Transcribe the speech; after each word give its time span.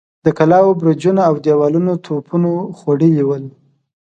د 0.25 0.27
کلاوو 0.37 0.77
برجونه 0.81 1.21
اودېوالونه 1.31 1.91
توپونو 2.05 2.51
خوړلي 2.77 3.21
ول. 3.27 3.45